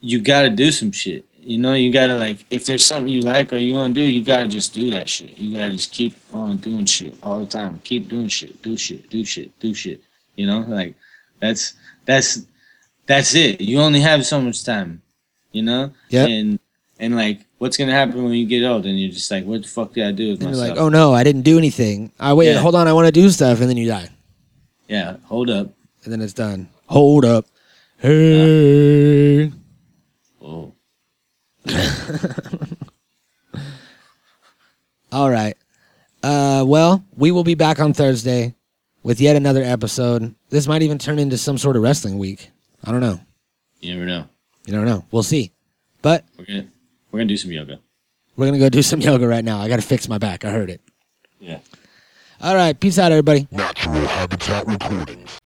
[0.00, 1.24] you got to do some shit.
[1.46, 4.24] You know, you gotta like if there's something you like or you wanna do, you
[4.24, 5.36] gotta just do that shit.
[5.38, 7.80] You gotta just keep on doing shit all the time.
[7.84, 10.02] Keep doing shit, do shit, do shit, do shit.
[10.36, 10.94] You know, like
[11.40, 11.74] that's
[12.06, 12.46] that's
[13.06, 13.60] that's it.
[13.60, 15.02] You only have so much time.
[15.52, 15.92] You know?
[16.08, 16.28] Yep.
[16.28, 16.58] And
[16.98, 19.68] and like what's gonna happen when you get old and you're just like, what the
[19.68, 22.10] fuck did I do with And you're like, oh no, I didn't do anything.
[22.18, 22.58] I wait, Yeah.
[22.58, 24.08] hold on, I want to do stuff, and then you die,
[24.88, 25.72] Yeah, hold up.
[26.04, 26.68] and then it's done.
[26.86, 27.46] Hold up.
[27.98, 29.46] Hey.
[29.48, 29.52] Oh.
[35.12, 35.56] All right.
[36.22, 38.54] Uh, well, we will be back on Thursday
[39.02, 40.34] with yet another episode.
[40.50, 42.50] This might even turn into some sort of wrestling week.
[42.82, 43.20] I don't know.
[43.80, 44.28] You never know.
[44.66, 45.04] You don't know.
[45.10, 45.52] We'll see.
[46.02, 46.66] But We're gonna
[47.10, 47.78] we're gonna do some yoga.
[48.36, 49.58] we're gonna go do some yoga right now.
[49.60, 50.44] I got to fix my back.
[50.44, 50.80] I heard it.
[51.38, 51.58] Yeah.
[52.40, 52.78] All right.
[52.78, 53.46] Peace out, everybody.
[53.50, 55.40] Natural Habitat Recordings.